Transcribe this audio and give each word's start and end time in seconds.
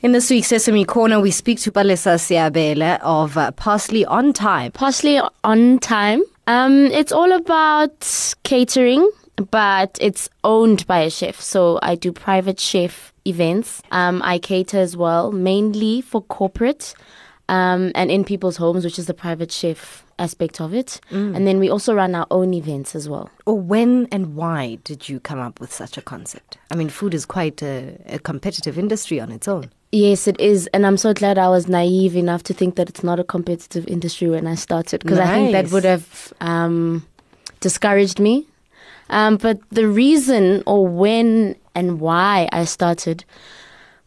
In 0.00 0.12
this 0.12 0.30
week's 0.30 0.46
Sesame 0.46 0.84
Corner, 0.84 1.18
we 1.18 1.32
speak 1.32 1.58
to 1.62 1.72
Palesa 1.72 2.14
Seabela 2.18 3.00
of 3.02 3.36
uh, 3.36 3.50
Parsley 3.50 4.04
on 4.04 4.32
Thyme. 4.32 4.70
Parsley 4.70 5.20
on 5.42 5.80
Thyme. 5.80 6.22
Um, 6.46 6.86
it's 6.86 7.10
all 7.10 7.32
about 7.32 8.34
catering, 8.44 9.10
but 9.50 9.98
it's 10.00 10.28
owned 10.44 10.86
by 10.86 11.00
a 11.00 11.10
chef. 11.10 11.40
So 11.40 11.80
I 11.82 11.96
do 11.96 12.12
private 12.12 12.60
chef 12.60 13.12
events. 13.26 13.82
Um, 13.90 14.22
I 14.24 14.38
cater 14.38 14.78
as 14.78 14.96
well, 14.96 15.32
mainly 15.32 16.00
for 16.00 16.22
corporate 16.22 16.94
um, 17.48 17.90
and 17.96 18.08
in 18.08 18.22
people's 18.22 18.56
homes, 18.56 18.84
which 18.84 19.00
is 19.00 19.06
the 19.06 19.14
private 19.14 19.50
chef 19.50 20.04
aspect 20.20 20.60
of 20.60 20.74
it. 20.74 21.00
And 21.10 21.44
then 21.44 21.58
we 21.58 21.68
also 21.68 21.92
run 21.92 22.14
our 22.14 22.26
own 22.30 22.54
events 22.54 22.94
as 22.94 23.08
well. 23.08 23.30
Or 23.46 23.58
when 23.58 24.06
and 24.12 24.36
why 24.36 24.78
did 24.84 25.08
you 25.08 25.18
come 25.18 25.40
up 25.40 25.58
with 25.58 25.72
such 25.72 25.98
a 25.98 26.02
concept? 26.02 26.56
I 26.70 26.76
mean, 26.76 26.88
food 26.88 27.14
is 27.14 27.26
quite 27.26 27.62
a, 27.62 27.96
a 28.06 28.18
competitive 28.20 28.78
industry 28.78 29.18
on 29.18 29.32
its 29.32 29.48
own. 29.48 29.70
Yes, 29.90 30.28
it 30.28 30.38
is. 30.40 30.66
And 30.74 30.86
I'm 30.86 30.96
so 30.96 31.14
glad 31.14 31.38
I 31.38 31.48
was 31.48 31.66
naive 31.66 32.14
enough 32.14 32.42
to 32.44 32.54
think 32.54 32.76
that 32.76 32.88
it's 32.88 33.02
not 33.02 33.18
a 33.18 33.24
competitive 33.24 33.86
industry 33.88 34.28
when 34.28 34.46
I 34.46 34.54
started 34.54 35.00
because 35.02 35.18
I 35.18 35.26
think 35.34 35.52
that 35.52 35.70
would 35.72 35.84
have 35.84 36.32
um, 36.40 37.06
discouraged 37.60 38.20
me. 38.20 38.46
Um, 39.10 39.36
but 39.38 39.58
the 39.70 39.88
reason 39.88 40.62
or 40.66 40.86
when 40.86 41.56
and 41.74 42.00
why 42.00 42.48
I 42.52 42.64
started 42.64 43.24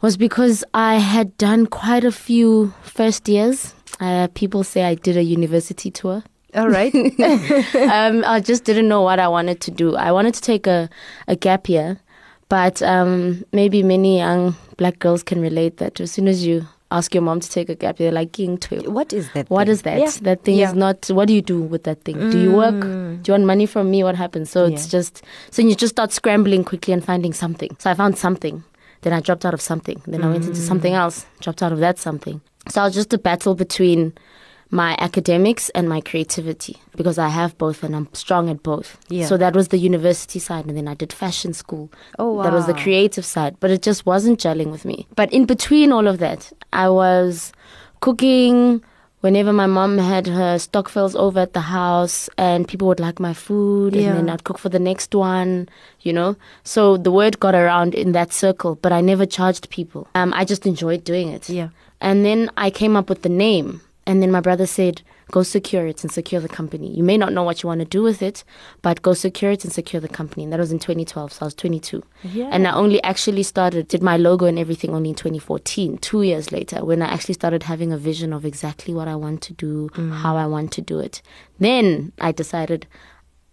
was 0.02 0.18
because 0.18 0.64
I 0.74 0.96
had 0.96 1.36
done 1.38 1.66
quite 1.68 2.04
a 2.04 2.12
few 2.12 2.74
first 2.84 3.28
years. 3.28 3.74
Uh, 4.00 4.28
people 4.34 4.64
say 4.64 4.84
I 4.84 4.96
did 4.96 5.18
a 5.18 5.24
university 5.24 5.90
tour. 5.90 6.24
All 6.54 6.70
right. 6.70 6.94
um, 7.76 8.24
I 8.26 8.42
just 8.44 8.64
didn't 8.66 8.88
know 8.88 9.02
what 9.02 9.20
I 9.20 9.28
wanted 9.28 9.62
to 9.62 9.72
do. 9.72 9.96
I 9.96 10.12
wanted 10.12 10.34
to 10.34 10.42
take 10.42 10.68
a, 10.68 10.90
a 11.28 11.36
gap 11.36 11.70
year, 11.70 12.00
but 12.52 12.82
um, 12.82 13.44
maybe 13.54 13.82
many 13.82 14.18
young 14.18 14.56
black 14.78 15.00
girls 15.00 15.24
can 15.24 15.40
relate 15.42 15.78
that 15.78 16.00
as 16.02 16.12
soon 16.12 16.28
as 16.28 16.46
you 16.46 16.68
ask 16.92 17.14
your 17.16 17.24
mom 17.24 17.40
to 17.40 17.50
take 17.50 17.70
a 17.70 17.76
gap 17.76 18.00
year, 18.02 18.12
like 18.12 18.34
king 18.34 18.58
twelve. 18.58 18.86
what 18.98 19.14
is 19.14 19.32
that? 19.34 19.50
What 19.50 19.68
thing? 19.68 19.72
is 19.72 19.82
that? 19.84 20.00
Yeah. 20.00 20.12
That 20.30 20.44
thing 20.44 20.58
Yeah. 20.58 20.68
is 20.70 20.74
not. 20.76 21.08
What 21.18 21.28
do 21.30 21.34
you 21.34 21.42
do 21.42 21.62
with 21.62 21.84
that 21.86 22.04
thing? 22.04 22.18
Do 22.30 22.38
you 22.46 22.52
work? 22.52 22.76
Mm. 22.76 23.24
Do 23.24 23.30
you 23.30 23.34
want 23.36 23.46
money 23.46 23.66
from 23.66 23.90
me? 23.90 24.04
What 24.04 24.16
happens? 24.24 24.50
So 24.52 24.66
it's 24.66 24.86
Yeah. 24.88 25.00
just 25.00 25.24
so 25.52 25.62
you 25.62 25.76
just 25.76 25.94
start 25.96 26.12
scrambling 26.12 26.64
quickly 26.66 26.94
and 26.94 27.04
finding 27.12 27.34
something. 27.34 27.72
So 27.80 27.90
I 27.90 27.94
found 27.94 28.18
something. 28.18 28.64
Then 29.04 29.14
I 29.14 29.22
dropped 29.22 29.46
out 29.46 29.54
of 29.54 29.62
something. 29.62 30.02
Then 30.06 30.22
I 30.26 30.28
went 30.34 30.44
into 30.46 30.60
Mm. 30.60 30.68
something 30.72 30.94
else. 30.94 31.26
Dropped 31.40 31.64
out 31.64 31.72
of 31.72 31.80
that 31.80 31.98
something. 32.00 32.42
So 32.70 32.82
I 32.82 32.86
was 32.86 32.94
just 32.94 33.14
a 33.14 33.18
battle 33.18 33.56
between 33.56 34.12
my 34.74 34.96
academics 35.00 35.70
and 35.72 35.88
my 35.90 36.00
creativity 36.00 36.78
because 36.96 37.18
I 37.18 37.28
have 37.28 37.58
both 37.58 37.84
and 37.84 37.94
I'm 37.96 38.08
strong 38.14 38.50
at 38.50 38.64
both. 38.64 38.98
Yeah. 39.10 39.26
So 39.26 39.36
that 39.38 39.54
was 39.54 39.68
the 39.68 39.78
university 39.78 40.40
side, 40.40 40.66
and 40.66 40.78
then 40.78 40.88
I 40.88 40.94
did 40.94 41.12
fashion 41.12 41.54
school. 41.54 41.92
Oh, 42.18 42.32
wow. 42.34 42.44
That 42.44 42.54
was 42.54 42.68
the 42.68 42.74
creative 42.74 43.26
side, 43.26 43.58
but 43.60 43.70
it 43.70 43.82
just 43.82 44.06
wasn't 44.06 44.40
gelling 44.40 44.72
with 44.72 44.86
me. 44.86 45.08
But 45.16 45.32
in 45.34 45.46
between 45.46 45.92
all 45.92 46.08
of 46.08 46.20
that, 46.20 46.52
I 46.72 46.88
was 46.90 47.52
cooking 48.00 48.82
whenever 49.20 49.54
my 49.54 49.68
mom 49.68 49.98
had 50.00 50.26
her 50.26 50.58
stokvels 50.58 51.16
over 51.16 51.42
at 51.42 51.54
the 51.54 51.60
house 51.62 52.28
and 52.40 52.68
people 52.68 52.88
would 52.88 53.00
like 53.00 53.20
my 53.20 53.34
food 53.34 53.94
Yeah. 53.96 54.10
and 54.10 54.18
then 54.18 54.30
I'd 54.30 54.44
cook 54.44 54.58
for 54.58 54.70
the 54.70 54.80
next 54.80 55.14
one, 55.14 55.70
you 56.02 56.12
know. 56.12 56.36
So 56.64 56.98
the 56.98 57.12
word 57.12 57.40
got 57.40 57.54
around 57.54 57.94
in 57.94 58.14
that 58.14 58.34
circle, 58.34 58.80
but 58.82 58.92
I 58.92 59.00
never 59.02 59.28
charged 59.28 59.70
people. 59.70 60.08
Um, 60.16 60.34
I 60.36 60.44
just 60.46 60.66
enjoyed 60.66 61.04
doing 61.04 61.28
it. 61.30 61.50
Yeah. 61.50 61.70
And 62.00 62.26
then 62.26 62.50
I 62.58 62.72
came 62.72 62.96
up 62.96 63.10
with 63.10 63.22
the 63.22 63.30
name. 63.30 63.82
And 64.12 64.22
then 64.22 64.30
my 64.30 64.42
brother 64.42 64.66
said, 64.66 65.04
go 65.32 65.42
secure 65.42 65.88
it 65.88 66.04
and 66.04 66.12
secure 66.12 66.42
the 66.42 66.50
company. 66.50 66.94
You 66.94 67.02
may 67.02 67.16
not 67.16 67.32
know 67.32 67.44
what 67.44 67.64
you 67.64 67.68
want 67.68 67.80
to 67.80 67.86
do 67.86 68.04
with 68.04 68.22
it, 68.22 68.44
but 68.82 69.02
go 69.02 69.14
secure 69.14 69.52
it 69.52 69.64
and 69.64 69.72
secure 69.72 70.02
the 70.02 70.10
company. 70.10 70.44
And 70.44 70.52
that 70.52 70.60
was 70.60 70.74
in 70.74 70.80
2012, 70.80 71.32
so 71.32 71.44
I 71.44 71.46
was 71.46 71.54
22. 71.54 72.04
Yeah. 72.24 72.50
And 72.52 72.68
I 72.68 72.74
only 72.74 73.02
actually 73.04 73.44
started, 73.44 73.88
did 73.88 74.04
my 74.04 74.18
logo 74.18 74.48
and 74.48 74.60
everything 74.60 74.94
only 74.94 75.12
in 75.12 75.16
2014, 75.16 75.98
two 76.00 76.24
years 76.24 76.52
later, 76.52 76.84
when 76.84 77.02
I 77.02 77.06
actually 77.06 77.36
started 77.36 77.64
having 77.64 77.94
a 77.94 77.98
vision 77.98 78.34
of 78.34 78.44
exactly 78.44 78.94
what 78.94 79.08
I 79.08 79.16
want 79.16 79.42
to 79.44 79.54
do, 79.54 79.88
mm. 79.94 80.12
how 80.12 80.36
I 80.36 80.46
want 80.46 80.74
to 80.74 80.82
do 80.82 81.00
it. 81.00 81.22
Then 81.60 82.12
I 82.20 82.34
decided 82.34 82.88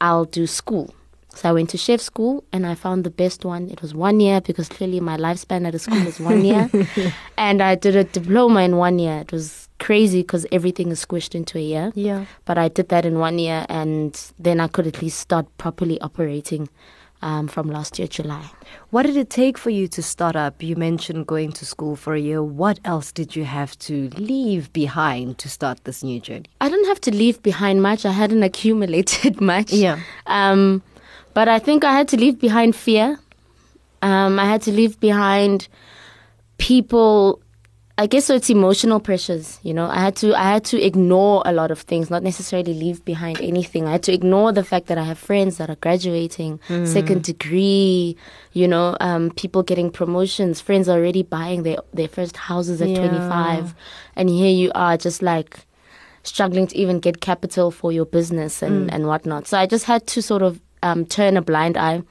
I'll 0.01 0.25
do 0.25 0.49
school. 0.49 0.93
So 1.37 1.51
I 1.51 1.53
went 1.53 1.71
to 1.71 1.79
chef 1.79 2.01
school 2.01 2.43
and 2.53 2.67
I 2.67 2.75
found 2.75 3.05
the 3.05 3.11
best 3.11 3.45
one. 3.45 3.71
It 3.71 3.81
was 3.81 3.95
one 3.95 4.19
year 4.19 4.41
because 4.41 4.69
clearly 4.69 4.99
my 4.99 5.17
lifespan 5.17 5.69
at 5.69 5.75
a 5.77 5.79
school 5.79 6.05
is 6.05 6.19
one 6.19 6.45
year. 6.45 6.69
and 7.37 7.63
I 7.63 7.77
did 7.77 7.95
a 7.95 8.03
diploma 8.03 8.63
in 8.63 8.77
one 8.77 8.99
year. 8.99 9.19
It 9.21 9.31
was 9.31 9.68
crazy 9.79 10.23
because 10.23 10.47
everything 10.53 10.91
is 10.91 11.05
squished 11.05 11.35
into 11.35 11.59
a 11.59 11.63
year. 11.63 11.93
Yeah. 11.95 12.27
But 12.45 12.59
I 12.59 12.69
did 12.69 12.89
that 12.89 13.05
in 13.05 13.19
one 13.19 13.39
year 13.39 13.67
and 13.69 14.21
then 14.39 14.61
I 14.61 14.69
could 14.69 14.87
at 14.87 15.01
least 15.03 15.19
start 15.19 15.47
properly 15.59 16.01
operating 16.01 16.69
um, 17.23 17.49
from 17.49 17.69
last 17.69 17.99
year, 17.99 18.09
July. 18.09 18.51
What 18.91 19.05
did 19.05 19.17
it 19.17 19.31
take 19.31 19.59
for 19.59 19.71
you 19.71 19.89
to 19.89 20.03
start 20.03 20.37
up? 20.37 20.63
You 20.63 20.77
mentioned 20.77 21.27
going 21.27 21.53
to 21.53 21.67
school 21.67 21.97
for 21.97 22.15
a 22.15 22.21
year. 22.21 22.43
What 22.43 22.79
else 22.85 23.13
did 23.13 23.35
you 23.35 23.45
have 23.45 23.79
to 23.81 24.09
leave 24.11 24.73
behind 24.73 25.39
to 25.39 25.49
start 25.49 25.85
this 25.85 26.03
new 26.03 26.21
journey? 26.21 26.47
I 26.61 26.69
didn't 26.69 26.87
have 26.87 27.01
to 27.03 27.11
leave 27.11 27.43
behind 27.43 27.83
much. 27.83 28.07
I 28.07 28.13
hadn't 28.13 28.43
accumulated 28.51 29.41
much. 29.41 29.73
Yeah. 29.73 30.01
Um, 30.27 30.83
but 31.35 31.49
I 31.49 31.59
think 31.59 31.85
I 31.85 31.93
had 31.93 32.09
to 32.09 32.17
leave 32.17 32.39
behind 32.39 32.77
fear. 32.77 33.19
Um, 34.03 34.39
I 34.39 34.45
had 34.45 34.63
to 34.63 34.73
leave 34.73 34.99
behind 35.01 35.69
people. 36.59 37.41
I 38.01 38.07
guess 38.07 38.27
so. 38.27 38.37
It's 38.37 38.49
emotional 38.49 39.01
pressures. 39.01 39.59
You 39.65 39.75
know, 39.75 39.87
I 39.87 39.97
had 39.97 40.15
to. 40.17 40.33
I 40.33 40.45
had 40.45 40.65
to 40.67 40.81
ignore 40.81 41.43
a 41.45 41.53
lot 41.53 41.73
of 41.73 41.81
things, 41.81 42.11
not 42.11 42.23
necessarily 42.23 42.73
leave 42.73 43.05
behind 43.05 43.41
anything. 43.41 43.89
I 43.89 43.93
had 43.93 44.05
to 44.05 44.13
ignore 44.13 44.53
the 44.53 44.63
fact 44.63 44.87
that 44.87 44.99
I 44.99 45.03
have 45.03 45.19
friends 45.19 45.57
that 45.57 45.69
are 45.69 45.75
graduating, 45.75 46.61
second 46.85 47.25
degree. 47.25 48.17
You 48.53 48.69
know, 48.69 48.97
um, 49.01 49.33
people 49.33 49.65
getting 49.65 49.91
promotions, 49.91 50.61
friends 50.61 50.89
already 50.89 51.25
buying 51.25 51.65
their 51.65 51.79
their 51.93 52.07
first 52.07 52.37
houses 52.37 52.81
at 52.81 52.89
Yeah. 52.89 52.99
twenty 53.01 53.19
five, 53.19 53.75
and 54.15 54.31
here 54.31 54.51
you 54.53 54.71
are, 54.77 54.97
just 54.97 55.21
like 55.21 55.67
struggling 56.23 56.69
to 56.69 56.79
even 56.79 57.01
get 57.01 57.21
capital 57.21 57.73
for 57.73 57.91
your 57.91 58.05
business 58.07 58.63
and, 58.63 58.93
and 58.93 59.07
whatnot. 59.07 59.47
So 59.49 59.59
I 59.59 59.67
just 59.67 59.87
had 59.87 60.07
to 60.09 60.23
sort 60.23 60.43
of 60.43 60.61
um, 60.85 61.05
turn 61.07 61.37
a 61.37 61.43
blind 61.43 61.77
eye 61.77 62.03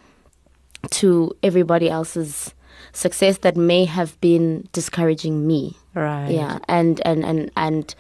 to 0.92 1.34
everybody 1.44 1.90
else's 1.90 2.54
success 2.98 3.38
that 3.40 3.56
may 3.56 3.86
have 3.86 4.12
been 4.22 4.68
discouraging 4.74 5.46
me. 5.48 5.76
Right. 5.96 6.32
Yeah, 6.32 6.58
and 6.68 7.02
and 7.06 7.24
and 7.26 7.52
and 7.56 7.96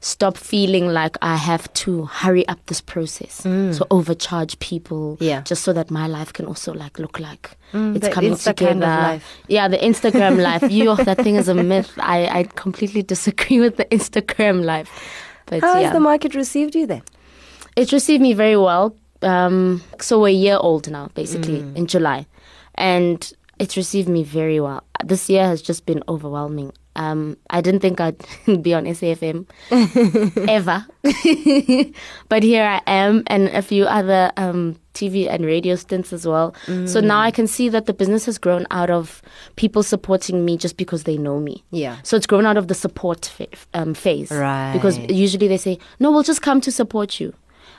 stop 0.00 0.36
feeling 0.38 0.86
like 1.00 1.16
I 1.22 1.36
have 1.36 1.64
to 1.84 2.04
hurry 2.04 2.44
up 2.48 2.58
this 2.66 2.80
process, 2.80 3.34
so 3.76 3.84
overcharge 3.90 4.54
people, 4.60 5.16
Mm. 5.16 5.26
Yeah. 5.28 5.40
just 5.50 5.62
so 5.64 5.72
that 5.72 5.90
my 5.90 6.06
life 6.06 6.32
can 6.32 6.46
also 6.46 6.72
like 6.72 6.98
look 7.02 7.18
like 7.18 7.50
Mm, 7.72 7.96
it's 7.96 8.08
coming 8.14 8.32
Insta 8.32 8.54
together. 8.54 8.80
kind 8.80 8.84
of 8.84 9.12
life. 9.12 9.24
Yeah, 9.48 9.68
the 9.68 9.78
Instagram 9.78 10.36
life. 10.50 10.70
You, 10.70 10.96
that 11.04 11.18
thing 11.24 11.36
is 11.36 11.48
a 11.48 11.54
myth. 11.54 11.90
I 11.98 12.40
I 12.40 12.44
completely 12.64 13.02
disagree 13.02 13.60
with 13.64 13.76
the 13.76 13.86
Instagram 13.96 14.64
life. 14.64 14.88
But 15.46 15.60
How 15.62 15.74
yeah, 15.74 15.84
has 15.86 15.92
the 15.92 16.00
market 16.00 16.34
received 16.34 16.74
you 16.74 16.86
then? 16.86 17.02
it 17.76 17.92
received 17.92 18.22
me 18.22 18.34
very 18.34 18.56
well. 18.56 18.94
Um, 19.22 19.82
so 20.00 20.18
we're 20.20 20.28
a 20.28 20.42
year 20.46 20.58
old 20.60 20.90
now, 20.90 21.08
basically 21.14 21.60
Mm. 21.60 21.76
in 21.76 21.86
July, 21.86 22.26
and 22.74 23.32
it's 23.58 23.76
received 23.76 24.08
me 24.08 24.22
very 24.22 24.60
well. 24.60 24.82
This 25.04 25.28
year 25.30 25.44
has 25.44 25.62
just 25.62 25.86
been 25.86 26.02
overwhelming. 26.08 26.72
Um, 26.96 27.36
I 27.50 27.60
didn't 27.60 27.80
think 27.80 28.00
I'd 28.00 28.16
be 28.62 28.74
on 28.74 28.84
SAFM 28.84 29.46
ever, 30.48 30.84
but 32.28 32.42
here 32.42 32.64
I 32.64 32.80
am, 32.88 33.22
and 33.28 33.48
a 33.48 33.62
few 33.62 33.84
other 33.84 34.32
um, 34.36 34.76
TV 34.94 35.28
and 35.30 35.44
radio 35.44 35.76
stints 35.76 36.12
as 36.12 36.26
well. 36.26 36.54
So 36.86 37.00
now 37.00 37.20
I 37.20 37.30
can 37.30 37.46
see 37.46 37.68
that 37.68 37.86
the 37.86 37.94
business 37.94 38.26
has 38.26 38.36
grown 38.36 38.66
out 38.72 38.90
of 38.90 39.22
people 39.54 39.84
supporting 39.84 40.44
me 40.44 40.56
just 40.56 40.76
because 40.76 41.04
they 41.04 41.16
know 41.16 41.38
me. 41.38 41.62
Yeah. 41.70 41.98
So 42.02 42.16
it's 42.16 42.26
grown 42.26 42.46
out 42.46 42.56
of 42.56 42.66
the 42.66 42.74
support 42.74 43.26
fa- 43.26 43.46
um, 43.74 43.94
phase. 43.94 44.30
Because 44.72 44.98
usually 44.98 45.46
they 45.46 45.56
say, 45.56 45.78
no, 46.00 46.10
we'll 46.10 46.24
just 46.24 46.42
come 46.42 46.60
to 46.62 46.72
support 46.72 47.20
you. 47.20 47.32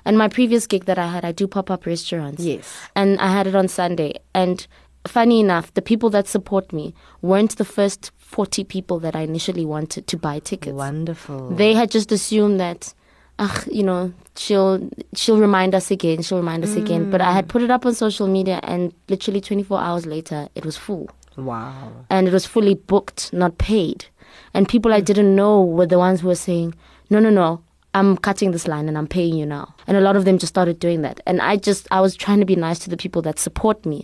And 0.05 0.17
my 0.17 0.29
previous 0.29 0.65
gig 0.65 0.85
that 0.85 0.97
I 0.97 1.07
had, 1.07 1.25
I 1.25 1.33
do 1.33 1.45
pop 1.45 1.69
up 1.69 1.85
restaurants. 1.85 2.41
Yes. 2.41 2.73
And 2.95 3.19
I 3.19 3.27
had 3.33 3.47
it 3.47 3.55
on 3.55 3.67
Sunday. 3.67 4.13
And 4.33 4.65
funny 5.07 5.39
enough, 5.39 5.73
the 5.73 5.81
people 5.81 6.09
that 6.11 6.27
support 6.27 6.71
me 6.73 6.93
weren't 7.21 7.57
the 7.57 7.65
first 7.65 8.11
40 8.17 8.63
people 8.63 8.99
that 8.99 9.15
I 9.15 9.21
initially 9.21 9.65
wanted 9.65 10.07
to 10.07 10.17
buy 10.17 10.39
tickets. 10.39 10.75
Wonderful. 10.75 11.49
They 11.49 11.73
had 11.73 11.89
just 11.89 12.11
assumed 12.11 12.59
that, 12.59 12.93
ah, 13.39 13.63
you 13.71 13.83
know, 13.83 14.13
she'll 14.35 14.89
she'll 15.15 15.39
remind 15.39 15.73
us 15.73 15.91
again, 15.91 16.21
she'll 16.21 16.37
remind 16.37 16.63
us 16.63 16.75
again. 16.75 17.09
But 17.09 17.21
I 17.21 17.31
had 17.31 17.49
put 17.49 17.61
it 17.61 17.71
up 17.71 17.85
on 17.85 17.93
social 17.95 18.27
media, 18.27 18.59
and 18.63 18.93
literally 19.07 19.41
24 19.41 19.79
hours 19.79 20.05
later, 20.05 20.47
it 20.55 20.65
was 20.65 20.77
full 20.77 21.09
wow. 21.37 22.05
and 22.09 22.27
it 22.27 22.33
was 22.33 22.45
fully 22.45 22.75
booked, 22.75 23.33
not 23.33 23.57
paid. 23.57 24.05
And 24.53 24.67
people 24.67 24.93
I 24.93 25.01
didn't 25.01 25.35
know 25.35 25.63
were 25.63 25.87
the 25.87 25.97
ones 25.97 26.21
who 26.21 26.27
were 26.27 26.35
saying, 26.35 26.75
"No, 27.09 27.19
no, 27.19 27.29
no, 27.29 27.61
I'm 27.99 28.17
cutting 28.27 28.51
this 28.55 28.67
line 28.73 28.87
and 28.89 28.97
I'm 28.97 29.07
paying 29.07 29.35
you 29.41 29.45
now." 29.45 29.65
And 29.87 29.97
a 29.97 30.01
lot 30.07 30.15
of 30.15 30.23
them 30.25 30.37
just 30.37 30.53
started 30.55 30.79
doing 30.79 31.01
that. 31.07 31.17
And 31.29 31.41
I 31.51 31.57
just 31.69 31.87
I 31.97 31.99
was 32.05 32.15
trying 32.15 32.39
to 32.39 32.45
be 32.45 32.55
nice 32.55 32.79
to 32.83 32.89
the 32.89 32.97
people 32.97 33.21
that 33.27 33.37
support 33.39 33.85
me, 33.85 33.99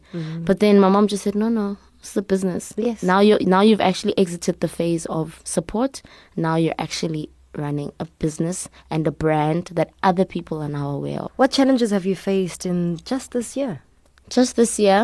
but 0.48 0.60
then 0.60 0.80
my 0.80 0.90
mom 0.90 1.08
just 1.08 1.24
said, 1.24 1.36
"No, 1.36 1.50
no." 1.50 1.78
It's 2.06 2.14
the 2.14 2.22
business. 2.22 2.74
Yes. 2.78 3.02
Now 3.02 3.20
you 3.20 3.38
now 3.56 3.62
you've 3.62 3.82
actually 3.82 4.16
exited 4.24 4.60
the 4.60 4.68
phase 4.68 5.08
of 5.08 5.42
support. 5.44 6.04
Now 6.36 6.56
you're 6.56 6.80
actually 6.88 7.30
running 7.58 7.92
a 8.00 8.06
business 8.20 8.70
and 8.92 9.08
a 9.08 9.12
brand 9.12 9.72
that 9.74 9.90
other 10.04 10.26
people 10.26 10.62
are 10.62 10.70
now 10.70 10.90
aware 10.92 11.22
of. 11.22 11.32
What 11.38 11.52
challenges 11.52 11.90
have 11.92 12.06
you 12.06 12.16
faced 12.16 12.66
in 12.66 13.00
just 13.06 13.32
this 13.32 13.58
year? 13.58 13.82
Just 14.30 14.56
this 14.56 14.78
year, 14.78 15.00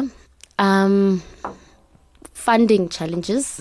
um, 0.60 1.24
funding 2.34 2.90
challenges. 2.90 3.60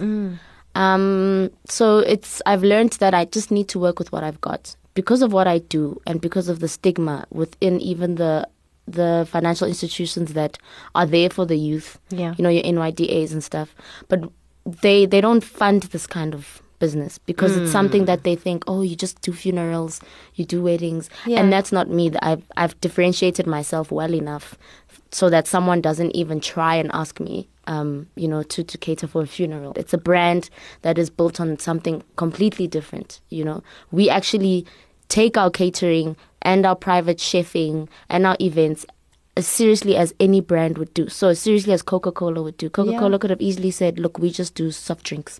Um, 0.74 1.50
so 1.66 1.98
it's 1.98 2.42
I've 2.46 2.62
learned 2.62 2.92
that 3.00 3.14
I 3.14 3.24
just 3.24 3.50
need 3.50 3.68
to 3.68 3.78
work 3.78 3.98
with 3.98 4.12
what 4.12 4.22
I've 4.22 4.40
got 4.40 4.76
because 4.94 5.22
of 5.22 5.32
what 5.32 5.46
I 5.46 5.58
do 5.58 6.00
and 6.06 6.20
because 6.20 6.48
of 6.48 6.60
the 6.60 6.68
stigma 6.68 7.26
within 7.30 7.80
even 7.80 8.16
the 8.16 8.48
the 8.86 9.26
financial 9.30 9.68
institutions 9.68 10.32
that 10.32 10.58
are 10.94 11.06
there 11.06 11.30
for 11.30 11.46
the 11.46 11.56
youth. 11.56 11.98
Yeah. 12.10 12.34
You 12.36 12.42
know, 12.42 12.48
your 12.48 12.64
NYDAs 12.64 13.32
and 13.32 13.42
stuff. 13.44 13.74
But 14.08 14.30
they 14.64 15.06
they 15.06 15.20
don't 15.20 15.44
fund 15.44 15.84
this 15.84 16.06
kind 16.06 16.34
of 16.34 16.62
business 16.80 17.18
because 17.18 17.56
it's 17.56 17.70
something 17.70 18.06
that 18.06 18.24
they 18.24 18.34
think, 18.34 18.64
oh, 18.66 18.82
you 18.82 18.96
just 18.96 19.20
do 19.22 19.32
funerals, 19.32 20.00
you 20.34 20.44
do 20.44 20.60
weddings, 20.62 21.08
Yeah. 21.26 21.38
and 21.40 21.52
that's 21.52 21.70
not 21.70 21.88
me. 21.88 22.10
I've 22.22 22.42
I've 22.56 22.74
differentiated 22.80 23.46
myself 23.46 23.92
well 23.92 24.12
enough 24.14 24.58
so 25.12 25.30
that 25.30 25.46
someone 25.46 25.80
doesn't 25.80 26.10
even 26.16 26.40
try 26.40 26.74
and 26.74 26.90
ask 26.92 27.20
me, 27.20 27.48
um, 27.68 28.08
you 28.16 28.26
know, 28.26 28.42
to 28.42 28.64
to 28.64 28.76
cater 28.78 29.06
for 29.06 29.22
a 29.22 29.26
funeral. 29.26 29.72
It's 29.76 29.94
a 29.94 29.98
brand 29.98 30.50
that 30.82 30.98
is 30.98 31.10
built 31.10 31.40
on 31.40 31.58
something 31.58 32.02
completely 32.16 32.66
different. 32.66 33.20
You 33.28 33.44
know, 33.44 33.62
we 33.92 34.10
actually 34.10 34.66
take 35.08 35.36
our 35.36 35.50
catering 35.50 36.16
and 36.42 36.64
our 36.66 36.76
private 36.76 37.18
chefing 37.18 37.88
and 38.08 38.26
our 38.26 38.36
events 38.40 38.86
as 39.36 39.46
seriously 39.46 39.96
as 39.96 40.12
any 40.18 40.40
brand 40.40 40.78
would 40.78 40.92
do. 40.94 41.08
So 41.08 41.28
as 41.28 41.38
seriously 41.38 41.72
as 41.72 41.82
Coca 41.82 42.10
Cola 42.12 42.42
would 42.42 42.56
do. 42.56 42.68
Coca 42.70 42.92
Cola 42.98 43.12
Yeah. 43.12 43.18
could 43.18 43.30
have 43.30 43.40
easily 43.40 43.70
said, 43.70 43.98
"Look, 43.98 44.18
we 44.18 44.30
just 44.30 44.54
do 44.54 44.70
soft 44.70 45.04
drinks." 45.04 45.38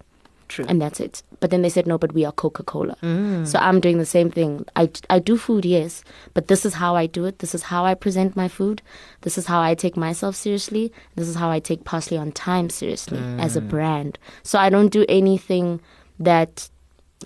True. 0.50 0.66
and 0.68 0.82
that's 0.82 0.98
it. 0.98 1.22
But 1.38 1.50
then 1.50 1.62
they 1.62 1.68
said, 1.68 1.86
no, 1.86 1.96
but 1.96 2.12
we 2.12 2.24
are 2.24 2.32
Coca 2.32 2.62
Cola. 2.62 2.96
Mm. 3.02 3.46
So 3.46 3.58
I'm 3.58 3.80
doing 3.80 3.98
the 3.98 4.04
same 4.04 4.30
thing. 4.30 4.66
I, 4.74 4.90
I 5.08 5.20
do 5.20 5.38
food, 5.38 5.64
yes, 5.64 6.02
but 6.34 6.48
this 6.48 6.66
is 6.66 6.74
how 6.74 6.96
I 6.96 7.06
do 7.06 7.24
it. 7.24 7.38
This 7.38 7.54
is 7.54 7.62
how 7.62 7.84
I 7.84 7.94
present 7.94 8.36
my 8.36 8.48
food. 8.48 8.82
This 9.22 9.38
is 9.38 9.46
how 9.46 9.60
I 9.60 9.74
take 9.74 9.96
myself 9.96 10.34
seriously. 10.34 10.92
This 11.14 11.28
is 11.28 11.36
how 11.36 11.48
I 11.50 11.60
take 11.60 11.84
Parsley 11.84 12.18
on 12.18 12.32
Thyme 12.32 12.68
seriously 12.68 13.20
as 13.38 13.56
a 13.56 13.60
mm. 13.60 13.68
brand. 13.68 14.18
So 14.42 14.58
I 14.58 14.68
don't 14.70 14.88
do 14.88 15.06
anything 15.08 15.80
that 16.18 16.68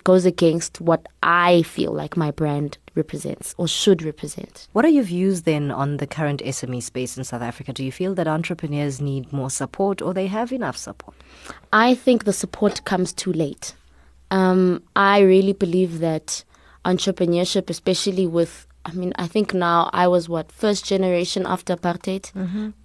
goes 0.03 0.25
against 0.25 0.81
what 0.81 1.07
I 1.23 1.61
feel 1.63 1.91
like 1.91 2.17
my 2.17 2.31
brand 2.31 2.77
represents 2.95 3.55
or 3.57 3.67
should 3.67 4.03
represent. 4.03 4.67
What 4.73 4.85
are 4.85 4.89
your 4.89 5.03
views 5.03 5.43
then 5.43 5.71
on 5.71 5.97
the 5.97 6.07
current 6.07 6.41
SME 6.43 6.83
space 6.83 7.17
in 7.17 7.23
South 7.23 7.41
Africa? 7.41 7.73
Do 7.73 7.83
you 7.83 7.91
feel 7.91 8.13
that 8.15 8.27
entrepreneurs 8.27 9.01
need 9.01 9.31
more 9.31 9.49
support 9.49 10.01
or 10.01 10.13
they 10.13 10.27
have 10.27 10.51
enough 10.51 10.77
support? 10.77 11.15
I 11.73 11.95
think 11.95 12.23
the 12.23 12.33
support 12.33 12.83
comes 12.85 13.13
too 13.13 13.33
late. 13.33 13.75
Um, 14.31 14.83
I 14.95 15.19
really 15.19 15.53
believe 15.53 15.99
that 15.99 16.43
entrepreneurship, 16.83 17.69
especially 17.69 18.27
with, 18.27 18.67
I 18.85 18.91
mean, 18.91 19.13
I 19.15 19.27
think 19.27 19.53
now 19.53 19.89
I 19.93 20.07
was 20.07 20.29
what, 20.29 20.51
first 20.51 20.85
generation 20.85 21.45
after 21.47 21.75
apartheid? 21.75 22.31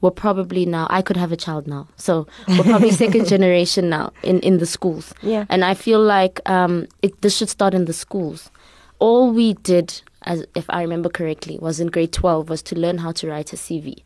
We're 0.00 0.10
probably 0.10 0.64
now, 0.64 0.86
I 0.88 1.02
could 1.02 1.16
have 1.18 1.30
a 1.30 1.36
child 1.36 1.66
now. 1.66 1.88
So 1.96 2.26
we're 2.48 2.64
probably 2.64 2.90
second 2.90 3.26
generation 3.34 3.90
now 3.90 4.12
in, 4.22 4.40
in 4.40 4.58
the 4.58 4.66
schools. 4.66 5.12
Yeah. 5.22 5.44
And 5.50 5.62
I 5.64 5.74
feel 5.74 6.00
like 6.00 6.40
um, 6.48 6.86
it, 7.02 7.20
this 7.20 7.36
should 7.36 7.50
start 7.50 7.74
in 7.74 7.84
the 7.84 7.92
schools. 7.92 8.50
All 8.98 9.30
we 9.30 9.54
did, 9.54 10.00
as 10.22 10.44
if 10.54 10.66
I 10.68 10.82
remember 10.82 11.08
correctly, 11.08 11.58
was 11.60 11.80
in 11.80 11.86
grade 11.88 12.12
12 12.12 12.48
was 12.48 12.62
to 12.62 12.74
learn 12.78 12.98
how 12.98 13.12
to 13.12 13.28
write 13.28 13.52
a 13.52 13.56
CV. 13.56 14.02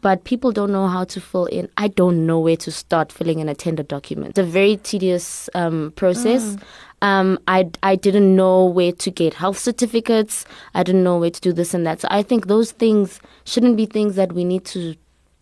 But 0.00 0.24
people 0.24 0.52
don't 0.52 0.70
know 0.72 0.86
how 0.86 1.04
to 1.04 1.20
fill 1.20 1.46
in. 1.46 1.68
I 1.76 1.88
don't 1.88 2.26
know 2.26 2.38
where 2.38 2.56
to 2.58 2.70
start 2.70 3.10
filling 3.10 3.40
in 3.40 3.48
a 3.48 3.54
tender 3.54 3.82
document. 3.82 4.30
It's 4.30 4.38
a 4.38 4.44
very 4.44 4.76
tedious 4.76 5.50
um, 5.54 5.92
process. 5.96 6.56
Um, 7.02 7.38
I, 7.46 7.68
I 7.82 7.96
didn't 7.96 8.34
know 8.34 8.64
where 8.64 8.92
to 8.92 9.10
get 9.10 9.34
health 9.34 9.58
certificates. 9.58 10.46
I 10.74 10.82
didn't 10.82 11.04
know 11.04 11.18
where 11.18 11.30
to 11.30 11.40
do 11.40 11.52
this 11.52 11.74
and 11.74 11.86
that. 11.86 12.00
So 12.00 12.08
I 12.10 12.22
think 12.22 12.46
those 12.46 12.72
things 12.72 13.20
shouldn't 13.44 13.76
be 13.76 13.86
things 13.86 14.16
that 14.16 14.32
we 14.32 14.44
need 14.44 14.64
to 14.66 14.94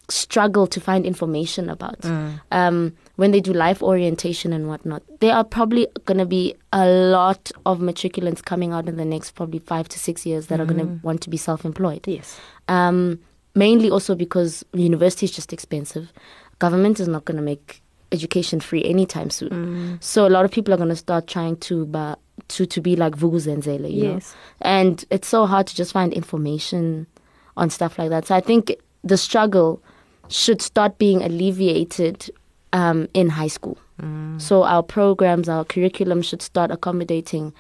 struggle 0.09 0.67
to 0.67 0.81
find 0.81 1.07
information 1.07 1.69
about. 1.71 2.05
Um, 2.53 2.93
when 3.17 3.31
they 3.31 3.41
do 3.41 3.53
life 3.53 3.83
orientation 3.83 4.53
and 4.53 4.69
whatnot, 4.69 5.03
there 5.21 5.35
are 5.35 5.45
probably 5.45 5.87
going 6.05 6.19
to 6.19 6.27
be 6.27 6.55
a 6.73 6.87
lot 6.87 7.51
of 7.65 7.79
matriculants 7.79 8.43
coming 8.45 8.73
out 8.73 8.89
in 8.89 8.97
the 8.97 9.05
next 9.05 9.33
probably 9.33 9.61
five 9.61 9.89
to 9.89 9.99
six 9.99 10.27
years 10.27 10.49
that 10.49 10.61
are 10.61 10.67
going 10.67 10.81
to 10.81 11.07
want 11.07 11.21
to 11.23 11.31
be 11.31 11.37
self 11.37 11.65
employed. 11.65 12.07
Yes. 12.07 12.39
Um, 12.69 13.19
mainly 13.55 13.89
also 13.91 14.15
because 14.15 14.65
university 14.73 15.27
is 15.27 15.33
just 15.33 15.53
expensive. 15.53 16.13
Government 16.59 17.01
is 17.01 17.09
not 17.09 17.25
going 17.25 17.37
to 17.37 17.43
make 17.43 17.81
education 18.13 18.61
free 18.61 18.85
anytime 18.85 19.31
soon. 19.31 19.99
So 20.01 20.27
a 20.27 20.31
lot 20.31 20.45
of 20.45 20.51
people 20.51 20.73
are 20.75 20.77
going 20.77 20.89
to 20.91 20.97
start 20.97 21.27
trying 21.27 21.57
to 21.59 21.87
ba- 21.87 22.19
to 22.49 22.67
to 22.67 22.81
be 22.81 22.97
like 22.97 23.17
Vukuzenzele, 23.17 23.91
you 23.93 24.03
know. 24.05 24.21
And 24.61 25.05
it's 25.11 25.29
so 25.29 25.47
hard 25.47 25.67
to 25.69 25.75
just 25.75 25.93
find 25.93 26.13
information 26.13 27.07
on 27.57 27.71
stuff 27.71 27.99
like 27.99 28.11
that. 28.11 28.27
So 28.27 28.35
I 28.35 28.41
think 28.41 28.75
the 29.03 29.17
struggle 29.17 29.83
should 30.29 30.63
start 30.63 30.99
being 30.99 31.23
alleviated 31.23 32.31
um, 32.73 33.09
in 33.15 33.31
high 33.31 33.49
school. 33.49 33.79
So 34.39 34.65
our 34.65 34.83
programs, 34.83 35.49
our 35.49 35.65
curriculum 35.65 36.21
should 36.21 36.43
start 36.43 36.73
accommodating 36.73 37.53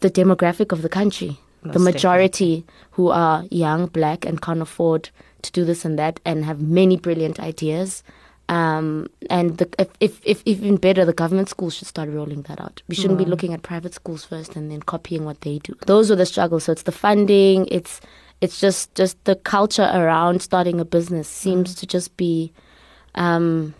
the 0.00 0.10
demographic 0.10 0.70
of 0.70 0.82
the 0.82 0.90
country. 0.90 1.38
the 1.62 1.78
Most 1.78 1.94
majority 1.94 2.64
who 2.92 3.08
are 3.08 3.44
young, 3.50 3.86
black, 3.86 4.24
and 4.24 4.40
can't 4.40 4.60
afford 4.60 5.10
to 5.42 5.52
do 5.52 5.64
this 5.64 5.84
and 5.84 5.98
that, 5.98 6.20
and 6.24 6.44
have 6.44 6.60
many 6.60 6.96
brilliant 6.96 7.40
ideas. 7.40 8.02
Um, 8.48 9.08
and 9.28 9.58
the, 9.58 9.68
if, 9.78 9.88
if, 10.00 10.20
if 10.24 10.42
even 10.44 10.76
better, 10.76 11.04
the 11.04 11.12
government 11.12 11.48
schools 11.48 11.74
should 11.74 11.88
start 11.88 12.08
rolling 12.10 12.42
that 12.42 12.60
out. 12.60 12.82
We 12.86 12.94
shouldn't 12.94 13.18
be 13.18 13.24
looking 13.24 13.52
at 13.52 13.62
private 13.62 13.94
schools 13.94 14.24
first 14.24 14.54
and 14.56 14.70
then 14.70 14.82
copying 14.82 15.24
what 15.24 15.40
they 15.40 15.58
do. 15.58 15.74
Those 15.86 16.10
are 16.10 16.16
the 16.16 16.26
struggles. 16.26 16.64
So 16.64 16.72
it's 16.72 16.82
the 16.82 16.92
funding. 16.92 17.66
It's 17.70 18.00
it's 18.40 18.60
just 18.60 18.94
just 18.94 19.22
the 19.24 19.36
culture 19.36 19.90
around 19.92 20.42
starting 20.42 20.80
a 20.80 20.84
business 20.84 21.28
seems 21.28 21.74
mm. 21.74 21.78
to 21.80 21.86
just 21.86 22.16
be 22.16 22.52
um, 23.14 23.74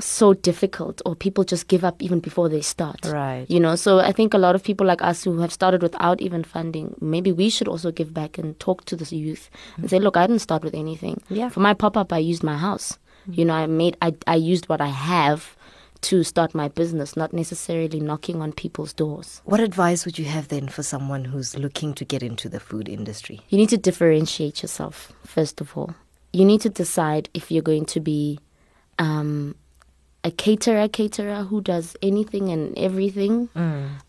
so 0.00 0.32
difficult, 0.34 1.02
or 1.04 1.16
people 1.16 1.42
just 1.42 1.66
give 1.66 1.84
up 1.84 2.00
even 2.02 2.20
before 2.20 2.48
they 2.48 2.60
start. 2.60 3.04
Right. 3.04 3.46
You 3.48 3.58
know, 3.58 3.74
so 3.74 3.98
I 3.98 4.12
think 4.12 4.34
a 4.34 4.38
lot 4.38 4.54
of 4.54 4.62
people 4.62 4.86
like 4.86 5.02
us 5.02 5.24
who 5.24 5.40
have 5.40 5.52
started 5.52 5.82
without 5.82 6.20
even 6.20 6.44
funding, 6.44 6.94
maybe 7.00 7.32
we 7.32 7.50
should 7.50 7.68
also 7.68 7.90
give 7.90 8.14
back 8.14 8.38
and 8.38 8.58
talk 8.60 8.84
to 8.86 8.96
the 8.96 9.16
youth 9.16 9.50
and 9.76 9.86
mm. 9.86 9.90
say, 9.90 9.98
look, 9.98 10.16
I 10.16 10.26
didn't 10.26 10.42
start 10.42 10.62
with 10.62 10.74
anything. 10.74 11.20
Yeah. 11.28 11.48
For 11.48 11.60
my 11.60 11.74
pop 11.74 11.96
up, 11.96 12.12
I 12.12 12.18
used 12.18 12.44
my 12.44 12.56
house. 12.56 12.98
Mm. 13.28 13.38
You 13.38 13.44
know, 13.46 13.54
I 13.54 13.66
made, 13.66 13.96
I, 14.00 14.14
I 14.28 14.36
used 14.36 14.68
what 14.68 14.80
I 14.80 14.88
have 14.88 15.56
to 16.00 16.22
start 16.22 16.54
my 16.54 16.68
business, 16.68 17.16
not 17.16 17.32
necessarily 17.32 18.00
knocking 18.00 18.40
on 18.40 18.52
people's 18.52 18.92
doors. 18.92 19.42
What 19.44 19.60
advice 19.60 20.04
would 20.04 20.18
you 20.18 20.26
have 20.26 20.48
then 20.48 20.68
for 20.68 20.82
someone 20.82 21.24
who's 21.24 21.56
looking 21.56 21.94
to 21.94 22.04
get 22.04 22.22
into 22.22 22.48
the 22.48 22.60
food 22.60 22.88
industry? 22.88 23.40
You 23.48 23.58
need 23.58 23.68
to 23.70 23.76
differentiate 23.76 24.62
yourself, 24.62 25.12
first 25.24 25.60
of 25.60 25.76
all. 25.76 25.94
You 26.32 26.44
need 26.44 26.60
to 26.62 26.68
decide 26.68 27.28
if 27.34 27.50
you're 27.50 27.62
going 27.62 27.86
to 27.86 28.00
be 28.00 28.38
um, 28.98 29.54
a 30.24 30.30
caterer, 30.30 30.88
caterer 30.88 31.44
who 31.44 31.60
does 31.60 31.96
anything 32.02 32.50
and 32.50 32.76
everything, 32.78 33.48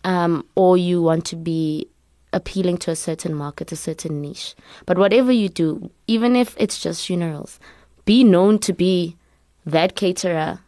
um, 0.04 0.44
or 0.54 0.76
you 0.76 1.02
want 1.02 1.24
to 1.26 1.36
be 1.36 1.88
appealing 2.32 2.78
to 2.78 2.90
a 2.92 2.96
certain 2.96 3.34
market, 3.34 3.72
a 3.72 3.76
certain 3.76 4.20
niche. 4.20 4.54
But 4.86 4.98
whatever 4.98 5.32
you 5.32 5.48
do, 5.48 5.90
even 6.06 6.36
if 6.36 6.54
it's 6.58 6.78
just 6.78 7.06
funerals, 7.06 7.58
be 8.04 8.22
known 8.22 8.58
to 8.60 8.72
be 8.72 9.16
that 9.66 9.96
caterer 9.96 10.60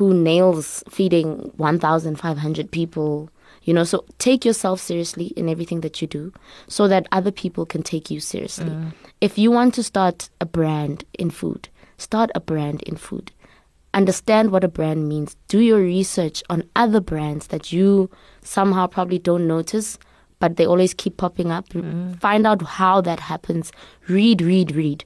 who 0.00 0.14
nails 0.14 0.82
feeding 0.88 1.52
1,500 1.58 2.70
people. 2.70 3.28
You 3.64 3.74
know, 3.74 3.84
so 3.84 4.06
take 4.16 4.46
yourself 4.46 4.80
seriously 4.80 5.26
in 5.36 5.46
everything 5.46 5.82
that 5.82 6.00
you 6.00 6.08
do 6.08 6.32
so 6.68 6.88
that 6.88 7.06
other 7.12 7.30
people 7.30 7.66
can 7.66 7.82
take 7.82 8.10
you 8.10 8.18
seriously. 8.18 8.72
If 9.20 9.36
you 9.36 9.50
want 9.50 9.74
to 9.74 9.82
start 9.82 10.30
a 10.40 10.46
brand 10.46 11.04
in 11.18 11.28
food, 11.28 11.68
start 11.98 12.30
a 12.34 12.40
brand 12.40 12.82
in 12.84 12.96
food. 12.96 13.30
Understand 13.92 14.52
what 14.52 14.64
a 14.64 14.68
brand 14.68 15.06
means. 15.06 15.36
Do 15.48 15.58
your 15.60 15.80
research 15.80 16.42
on 16.48 16.64
other 16.76 17.00
brands 17.00 17.48
that 17.48 17.70
you 17.70 18.08
somehow 18.40 18.86
probably 18.86 19.18
don't 19.18 19.46
notice, 19.46 19.98
but 20.38 20.56
they 20.56 20.64
always 20.66 20.94
keep 20.94 21.18
popping 21.18 21.50
up. 21.52 21.66
Find 22.20 22.46
out 22.46 22.62
how 22.62 23.02
that 23.02 23.20
happens. 23.20 23.70
Read, 24.08 24.40
read, 24.40 24.74
read. 24.74 25.04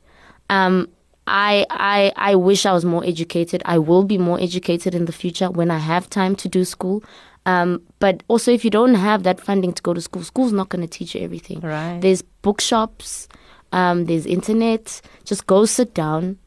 Um, 0.50 0.88
I, 1.26 1.66
I 1.70 2.12
I 2.16 2.34
wish 2.34 2.66
I 2.66 2.72
was 2.72 2.84
more 2.84 3.04
educated. 3.04 3.62
I 3.64 3.78
will 3.78 4.04
be 4.04 4.18
more 4.18 4.40
educated 4.40 4.94
in 4.94 5.06
the 5.06 5.12
future 5.12 5.50
when 5.50 5.70
I 5.70 5.78
have 5.78 6.10
time 6.10 6.36
to 6.36 6.48
do 6.48 6.64
school. 6.64 7.02
Um, 7.46 7.82
but 7.98 8.22
also, 8.28 8.50
if 8.52 8.64
you 8.64 8.70
don't 8.70 8.94
have 8.94 9.22
that 9.24 9.40
funding 9.40 9.72
to 9.72 9.82
go 9.82 9.94
to 9.94 10.00
school, 10.00 10.22
school's 10.22 10.52
not 10.52 10.68
going 10.68 10.82
to 10.86 10.88
teach 10.88 11.14
you 11.14 11.20
everything. 11.22 11.60
Right. 11.60 11.98
There's 12.00 12.22
bookshops. 12.22 13.28
Um, 13.72 14.04
there's 14.04 14.24
internet. 14.24 15.00
Just 15.24 15.46
go 15.46 15.64
sit 15.64 15.94
down, 15.94 16.38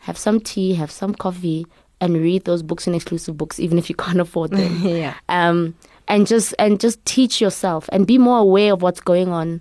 have 0.00 0.18
some 0.18 0.40
tea, 0.40 0.74
have 0.74 0.90
some 0.90 1.14
coffee, 1.14 1.66
and 2.00 2.14
read 2.14 2.44
those 2.44 2.62
books 2.62 2.86
and 2.86 2.96
exclusive 2.96 3.36
books, 3.38 3.60
even 3.60 3.78
if 3.78 3.88
you 3.88 3.94
can't 4.04 4.20
afford 4.20 4.50
them 4.50 4.80
yeah. 4.82 5.14
um, 5.28 5.74
and 6.08 6.26
just 6.26 6.54
and 6.58 6.80
just 6.80 7.02
teach 7.04 7.40
yourself 7.40 7.88
and 7.92 8.06
be 8.06 8.18
more 8.18 8.38
aware 8.38 8.72
of 8.72 8.82
what's 8.82 9.00
going 9.00 9.28
on 9.28 9.60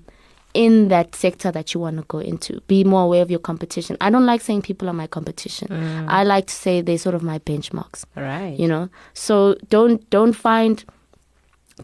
in 0.53 0.89
that 0.89 1.15
sector 1.15 1.51
that 1.51 1.73
you 1.73 1.79
want 1.79 1.97
to 1.97 2.03
go 2.03 2.19
into. 2.19 2.61
Be 2.61 2.83
more 2.83 3.03
aware 3.03 3.21
of 3.21 3.31
your 3.31 3.39
competition. 3.39 3.97
I 3.99 4.09
don't 4.09 4.25
like 4.25 4.41
saying 4.41 4.61
people 4.61 4.87
are 4.89 4.93
my 4.93 5.07
competition. 5.07 5.71
I 6.07 6.23
like 6.23 6.47
to 6.47 6.53
say 6.53 6.81
they're 6.81 6.97
sort 6.97 7.15
of 7.15 7.23
my 7.23 7.39
benchmarks. 7.39 8.05
Right. 8.15 8.57
You 8.59 8.67
know, 8.67 8.89
so 9.13 9.55
don't 9.69 10.07
don't 10.09 10.33
find 10.33 10.83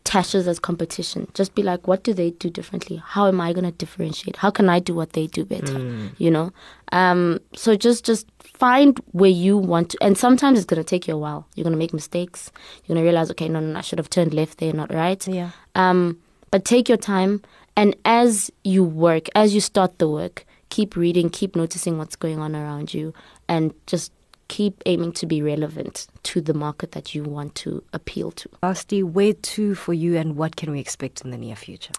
Tasha's 0.04 0.48
as 0.48 0.60
competition. 0.60 1.28
Just 1.34 1.56
be 1.56 1.64
like, 1.64 1.88
what 1.88 2.04
do 2.04 2.14
they 2.14 2.30
do 2.32 2.50
differently? 2.50 3.02
How 3.04 3.28
am 3.28 3.42
I 3.42 3.54
gonna 3.54 3.72
differentiate? 3.72 4.36
How 4.36 4.52
can 4.52 4.70
I 4.70 4.80
do 4.80 4.94
what 4.94 5.14
they 5.14 5.28
do 5.28 5.46
better? 5.46 5.80
You 6.18 6.30
know. 6.30 6.52
Um, 6.92 7.40
so 7.56 7.76
just 7.76 8.06
just 8.06 8.28
find 8.42 9.00
where 9.12 9.30
you 9.32 9.58
want 9.58 9.92
to, 9.92 9.98
and 10.02 10.18
sometimes 10.18 10.60
it's 10.60 10.66
gonna 10.66 10.84
take 10.84 11.08
you 11.08 11.16
a 11.16 11.18
while. 11.18 11.48
You're 11.56 11.64
gonna 11.64 11.78
make 11.78 11.94
mistakes. 11.94 12.52
You're 12.86 12.96
gonna 12.96 13.04
realize, 13.04 13.32
okay, 13.32 13.50
no, 13.50 13.60
no, 13.60 13.74
no 13.74 13.80
I 13.80 13.82
should 13.82 14.00
have 14.00 14.10
turned 14.10 14.34
left 14.34 14.60
there, 14.60 14.74
not 14.74 14.94
right. 14.94 15.26
Yeah. 15.28 15.52
Um, 15.74 16.20
but 16.52 16.66
take 16.66 16.88
your 16.88 16.98
time, 16.98 17.42
and 17.80 17.96
as 18.04 18.52
you 18.66 18.84
work, 18.84 19.30
as 19.36 19.56
you 19.56 19.62
start 19.62 20.00
the 20.00 20.10
work, 20.10 20.46
keep 20.68 20.98
reading, 20.98 21.30
keep 21.30 21.56
noticing 21.56 21.98
what's 21.98 22.18
going 22.18 22.38
on 22.38 22.54
around 22.54 22.94
you, 22.94 23.14
and 23.48 23.74
just 23.88 24.12
keep 24.50 24.84
aiming 24.86 25.14
to 25.14 25.26
be 25.26 25.42
relevant 25.42 26.08
to 26.24 26.42
the 26.42 26.54
market 26.54 26.92
that 26.92 27.16
you 27.16 27.24
want 27.24 27.56
to 27.56 27.82
appeal 27.94 28.32
to. 28.32 28.50
Lastly, 28.62 29.02
where 29.02 29.32
to 29.32 29.76
for 29.76 29.94
you 29.94 30.18
and 30.18 30.36
what 30.36 30.58
can 30.58 30.72
we 30.72 30.82
expect 30.82 31.22
in 31.22 31.32
the 31.32 31.38
near 31.38 31.56
future? 31.56 31.94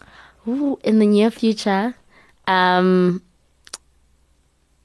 Ooh, 0.46 0.78
in 0.84 0.98
the 0.98 1.06
near 1.06 1.30
future, 1.30 1.94
um, 2.46 3.22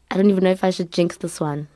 I 0.10 0.16
don't 0.16 0.30
even 0.30 0.46
know 0.46 0.52
if 0.52 0.64
I 0.64 0.70
should 0.70 0.94
jinx 0.94 1.18
this 1.18 1.42
one. 1.42 1.68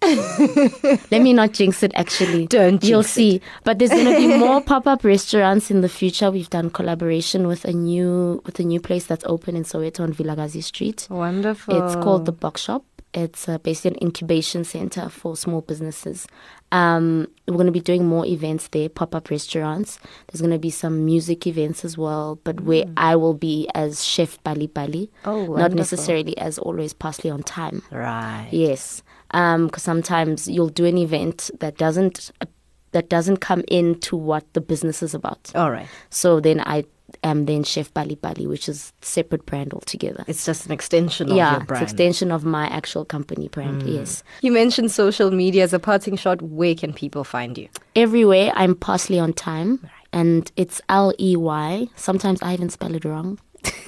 Let 1.10 1.22
me 1.22 1.32
not 1.32 1.52
jinx 1.52 1.82
it 1.82 1.92
actually. 1.94 2.46
Don't 2.46 2.82
You'll 2.84 3.02
see. 3.02 3.40
But 3.64 3.78
there's 3.78 3.90
gonna 3.90 4.16
be 4.16 4.38
more 4.38 4.60
pop 4.60 4.86
up 4.86 5.04
restaurants 5.04 5.70
in 5.70 5.80
the 5.80 5.88
future. 5.88 6.30
We've 6.30 6.50
done 6.50 6.70
collaboration 6.70 7.46
with 7.46 7.64
a 7.64 7.72
new 7.72 8.42
with 8.46 8.58
a 8.60 8.64
new 8.64 8.80
place 8.80 9.06
that's 9.06 9.24
open 9.26 9.56
in 9.56 9.64
Soweto 9.64 10.00
on 10.00 10.12
Vilakazi 10.12 10.62
Street. 10.62 11.06
Wonderful. 11.10 11.84
It's 11.84 11.94
called 11.96 12.26
the 12.26 12.32
Box 12.32 12.62
Shop. 12.62 12.84
It's 13.14 13.48
uh, 13.48 13.56
basically 13.58 13.92
an 13.98 14.06
incubation 14.06 14.64
center 14.64 15.08
for 15.08 15.34
small 15.34 15.62
businesses. 15.62 16.26
Um, 16.70 17.26
we're 17.46 17.54
going 17.54 17.64
to 17.64 17.72
be 17.72 17.80
doing 17.80 18.06
more 18.06 18.26
events 18.26 18.68
there, 18.68 18.90
pop 18.90 19.14
up 19.14 19.30
restaurants. 19.30 19.98
There's 20.30 20.42
going 20.42 20.52
to 20.52 20.58
be 20.58 20.68
some 20.68 21.06
music 21.06 21.46
events 21.46 21.86
as 21.86 21.96
well, 21.96 22.38
but 22.44 22.60
where 22.60 22.84
I 22.98 23.16
will 23.16 23.32
be 23.32 23.66
as 23.74 24.04
Chef 24.04 24.40
Bali 24.44 24.66
Bali, 24.66 25.10
Oh, 25.24 25.36
wonderful. 25.38 25.56
not 25.56 25.72
necessarily 25.72 26.36
as 26.36 26.58
always 26.58 26.92
parsley 26.92 27.30
on 27.30 27.42
thyme. 27.44 27.82
Right. 27.90 28.48
Yes, 28.52 29.02
because 29.30 29.82
sometimes 29.82 30.48
you'll 30.48 30.68
do 30.68 30.84
an 30.84 30.98
event 30.98 31.50
that 31.60 31.76
doesn't 31.76 32.30
uh, 32.40 32.46
that 32.92 33.08
doesn't 33.08 33.38
come 33.38 33.62
into 33.68 34.16
what 34.16 34.50
the 34.54 34.60
business 34.60 35.02
is 35.02 35.14
about. 35.14 35.52
All 35.54 35.70
right. 35.70 35.86
So 36.10 36.40
then 36.40 36.60
I 36.60 36.84
am 37.22 37.46
then 37.46 37.64
Chef 37.64 37.92
Bali 37.92 38.14
Bali, 38.14 38.46
which 38.46 38.68
is 38.68 38.92
separate 39.02 39.44
brand 39.46 39.72
altogether. 39.74 40.24
It's 40.26 40.44
just 40.44 40.66
an 40.66 40.72
extension 40.72 41.30
of 41.30 41.36
yeah, 41.36 41.56
your 41.56 41.64
brand. 41.64 41.82
it's 41.82 41.92
extension 41.92 42.32
of 42.32 42.44
my 42.44 42.66
actual 42.68 43.04
company 43.04 43.48
brand. 43.48 43.82
Yes, 43.82 44.22
you 44.40 44.52
mentioned 44.52 44.90
social 44.90 45.30
media 45.30 45.64
as 45.64 45.72
a 45.72 45.78
parting 45.78 46.16
shot. 46.16 46.40
Where 46.42 46.74
can 46.74 46.92
people 46.92 47.24
find 47.24 47.56
you? 47.58 47.68
everywhere 47.96 48.52
I'm 48.54 48.74
parsley 48.74 49.18
on 49.18 49.32
thyme, 49.32 49.88
and 50.12 50.50
it's 50.56 50.80
L 50.88 51.12
E 51.18 51.36
Y. 51.36 51.88
Sometimes 51.96 52.40
I 52.42 52.54
even 52.54 52.70
spell 52.70 52.94
it 52.94 53.04
wrong. 53.04 53.38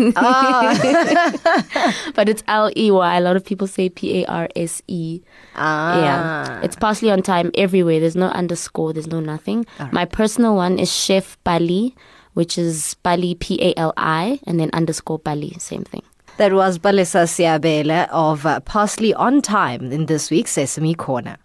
but 2.15 2.29
it's 2.29 2.43
L 2.49 2.71
E 2.77 2.91
Y. 2.91 3.17
A 3.17 3.21
lot 3.21 3.37
of 3.37 3.45
people 3.45 3.67
say 3.67 3.89
P 3.89 4.23
A 4.23 4.27
R 4.27 4.49
S 4.57 4.83
E. 4.89 5.21
Ah. 5.55 6.01
Yeah, 6.01 6.61
it's 6.63 6.77
parsley 6.77 7.11
on 7.11 7.23
thyme 7.23 7.51
everywhere. 7.55 8.01
There's 8.01 8.17
no 8.17 8.29
underscore. 8.29 8.93
There's 8.93 9.07
no 9.07 9.21
nothing. 9.21 9.67
My 9.93 10.05
personal 10.05 10.57
one 10.57 10.79
is 10.79 10.93
Chef 10.93 11.39
Bali, 11.45 11.95
which 12.35 12.57
is 12.59 12.95
Pali 13.03 13.35
P 13.35 13.59
A 13.63 13.75
L 13.79 13.93
I, 13.97 14.41
and 14.47 14.59
then 14.59 14.71
underscore 14.73 15.19
Bali. 15.19 15.55
Same 15.59 15.85
thing. 15.85 16.03
That 16.39 16.55
was 16.55 16.79
Palesa 16.79 17.27
Seabela 17.29 18.09
of 18.11 18.47
uh, 18.47 18.61
Parsley 18.61 19.13
on 19.13 19.43
Thyme 19.43 19.93
in 19.93 20.07
this 20.07 20.31
week's 20.31 20.53
Sesame 20.53 20.95
Corner. 20.95 21.37